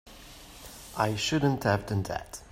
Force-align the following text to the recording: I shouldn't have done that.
I 0.97 1.13
shouldn't 1.15 1.63
have 1.65 1.85
done 1.85 2.01
that. 2.09 2.39